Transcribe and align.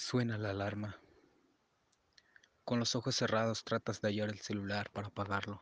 Suena 0.00 0.38
la 0.38 0.50
alarma. 0.50 0.96
Con 2.64 2.78
los 2.78 2.94
ojos 2.94 3.16
cerrados 3.16 3.64
tratas 3.64 4.00
de 4.00 4.08
hallar 4.08 4.28
el 4.28 4.38
celular 4.38 4.92
para 4.92 5.08
apagarlo. 5.08 5.60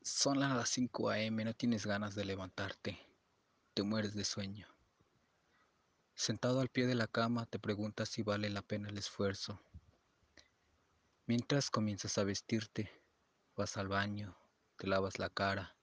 Son 0.00 0.40
las 0.40 0.70
5 0.70 1.10
a.m., 1.10 1.44
no 1.44 1.52
tienes 1.52 1.84
ganas 1.84 2.14
de 2.14 2.24
levantarte. 2.24 2.98
Te 3.74 3.82
mueres 3.82 4.14
de 4.14 4.24
sueño. 4.24 4.66
Sentado 6.14 6.60
al 6.60 6.70
pie 6.70 6.86
de 6.86 6.94
la 6.94 7.08
cama 7.08 7.44
te 7.44 7.58
preguntas 7.58 8.08
si 8.08 8.22
vale 8.22 8.48
la 8.48 8.62
pena 8.62 8.88
el 8.88 8.96
esfuerzo. 8.96 9.60
Mientras 11.26 11.68
comienzas 11.68 12.16
a 12.16 12.24
vestirte, 12.24 12.90
vas 13.54 13.76
al 13.76 13.88
baño, 13.88 14.34
te 14.78 14.86
lavas 14.86 15.18
la 15.18 15.28
cara. 15.28 15.76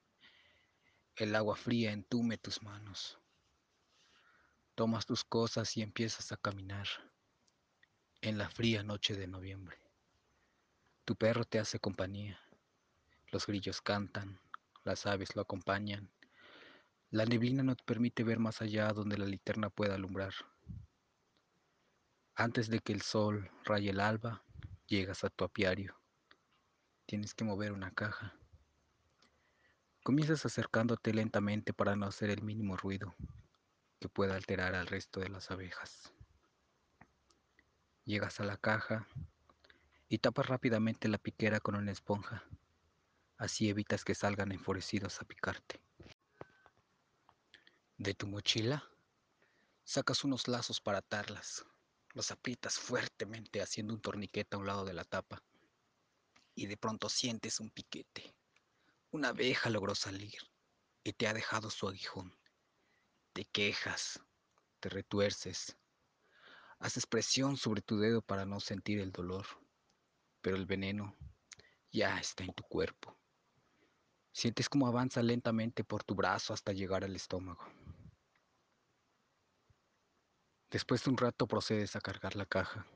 El 1.16 1.36
agua 1.36 1.56
fría 1.56 1.92
entume 1.92 2.40
tus 2.40 2.64
manos. 2.64 3.21
Tomas 4.82 5.06
tus 5.06 5.24
cosas 5.24 5.78
y 5.78 5.84
empiezas 5.84 6.32
a 6.32 6.38
caminar 6.38 6.88
en 8.22 8.40
la 8.40 8.50
fría 8.50 8.82
noche 8.82 9.16
de 9.16 9.28
noviembre. 9.28 9.78
Tu 11.06 11.16
perro 11.16 11.46
te 11.46 11.60
hace 11.60 11.78
compañía. 11.78 12.40
Los 13.32 13.46
grillos 13.46 13.80
cantan, 13.80 14.42
las 14.84 15.06
aves 15.06 15.36
lo 15.36 15.44
acompañan. 15.44 16.10
La 17.12 17.28
neblina 17.28 17.62
no 17.62 17.76
te 17.76 17.84
permite 17.84 18.24
ver 18.24 18.40
más 18.40 18.64
allá 18.64 18.88
donde 18.92 19.20
la 19.20 19.28
linterna 19.28 19.70
pueda 19.70 19.94
alumbrar. 19.94 20.34
Antes 22.34 22.68
de 22.68 22.80
que 22.80 22.94
el 22.94 23.04
sol 23.04 23.52
raye 23.66 23.92
el 23.92 24.00
alba, 24.00 24.44
llegas 24.88 25.24
a 25.24 25.30
tu 25.30 25.44
apiario. 25.44 25.96
Tienes 27.06 27.36
que 27.36 27.44
mover 27.44 27.72
una 27.72 27.92
caja. 27.92 28.36
Comienzas 30.02 30.44
acercándote 30.48 31.14
lentamente 31.14 31.72
para 31.72 31.96
no 31.96 32.08
hacer 32.08 32.32
el 32.32 32.42
mínimo 32.42 32.78
ruido 32.78 33.16
que 34.02 34.10
pueda 34.10 34.36
alterar 34.36 34.74
al 34.74 34.88
resto 34.88 35.20
de 35.20 35.30
las 35.30 35.52
abejas. 35.52 36.12
Llegas 38.04 38.40
a 38.40 38.44
la 38.44 38.58
caja 38.58 39.08
y 40.10 40.18
tapas 40.18 40.48
rápidamente 40.48 41.08
la 41.08 41.20
piquera 41.20 41.60
con 41.60 41.76
una 41.76 41.92
esponja. 41.92 42.44
Así 43.38 43.70
evitas 43.70 44.04
que 44.04 44.16
salgan 44.16 44.52
enfurecidos 44.52 45.22
a 45.22 45.26
picarte. 45.26 45.80
De 48.00 48.16
tu 48.16 48.26
mochila 48.26 48.90
sacas 49.84 50.24
unos 50.24 50.48
lazos 50.48 50.82
para 50.82 50.98
atarlas. 50.98 51.64
Los 52.14 52.32
aprietas 52.32 52.80
fuertemente 52.80 53.62
haciendo 53.62 53.94
un 53.94 54.02
torniquete 54.02 54.56
a 54.56 54.60
un 54.60 54.66
lado 54.66 54.84
de 54.84 54.94
la 54.94 55.04
tapa. 55.04 55.44
Y 56.56 56.66
de 56.66 56.76
pronto 56.76 57.08
sientes 57.08 57.60
un 57.60 57.70
piquete. 57.70 58.34
Una 59.12 59.30
abeja 59.30 59.70
logró 59.70 59.94
salir 59.94 60.40
y 61.04 61.14
te 61.14 61.28
ha 61.28 61.34
dejado 61.34 61.70
su 61.70 61.88
aguijón. 61.88 62.41
Quejas, 63.52 64.22
te 64.80 64.88
retuerces, 64.88 65.78
haces 66.80 67.06
presión 67.06 67.58
sobre 67.58 67.82
tu 67.82 68.00
dedo 68.00 68.22
para 68.22 68.46
no 68.46 68.62
sentir 68.62 69.00
el 69.00 69.12
dolor, 69.12 69.46
pero 70.42 70.56
el 70.56 70.66
veneno 70.66 71.18
ya 71.92 72.18
está 72.18 72.46
en 72.46 72.54
tu 72.54 72.64
cuerpo. 72.64 73.18
Sientes 74.32 74.70
cómo 74.70 74.88
avanza 74.88 75.22
lentamente 75.22 75.84
por 75.84 76.06
tu 76.06 76.16
brazo 76.16 76.54
hasta 76.54 76.72
llegar 76.72 77.04
al 77.04 77.14
estómago. 77.14 77.66
Después 80.70 81.04
de 81.04 81.10
un 81.10 81.18
rato 81.18 81.46
procedes 81.46 81.98
a 81.98 82.02
cargar 82.02 82.38
la 82.38 82.46
caja. 82.46 82.88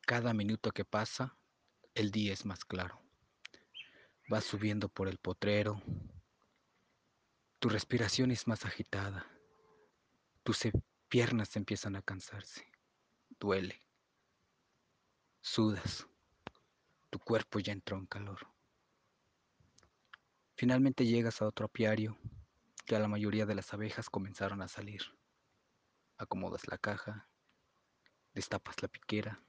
Cada 0.00 0.34
minuto 0.34 0.72
que 0.72 0.84
pasa, 0.84 1.38
el 1.94 2.10
día 2.10 2.32
es 2.32 2.44
más 2.44 2.64
claro. 2.64 3.00
Vas 4.28 4.42
subiendo 4.42 4.88
por 4.88 5.06
el 5.06 5.18
potrero, 5.18 5.80
tu 7.64 7.70
respiración 7.70 8.30
es 8.30 8.46
más 8.46 8.66
agitada. 8.66 9.26
Tus 10.42 10.68
piernas 11.08 11.56
empiezan 11.56 11.96
a 11.96 12.02
cansarse. 12.02 12.70
Duele. 13.40 13.80
Sudas. 15.40 16.06
Tu 17.08 17.18
cuerpo 17.18 17.60
ya 17.60 17.72
entró 17.72 17.96
en 17.96 18.04
calor. 18.04 18.46
Finalmente 20.54 21.06
llegas 21.06 21.40
a 21.40 21.46
otro 21.46 21.64
apiario, 21.64 22.18
que 22.84 22.96
a 22.96 22.98
la 22.98 23.08
mayoría 23.08 23.46
de 23.46 23.54
las 23.54 23.72
abejas 23.72 24.10
comenzaron 24.10 24.60
a 24.60 24.68
salir. 24.68 25.00
Acomodas 26.18 26.68
la 26.68 26.76
caja, 26.76 27.30
destapas 28.34 28.82
la 28.82 28.88
piquera 28.88 29.42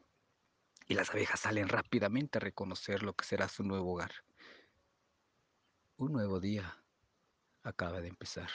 y 0.87 0.93
las 0.93 1.09
abejas 1.09 1.41
salen 1.41 1.67
rápidamente 1.67 2.37
a 2.37 2.39
reconocer 2.39 3.03
lo 3.03 3.13
que 3.13 3.25
será 3.25 3.49
su 3.49 3.63
nuevo 3.63 3.91
hogar. 3.91 4.13
Un 5.97 6.13
nuevo 6.13 6.39
día 6.39 6.81
acaba 7.65 8.01
de 8.01 8.07
empezar. 8.09 8.49